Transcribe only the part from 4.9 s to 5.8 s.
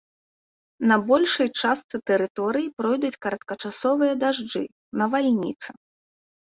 навальніцы.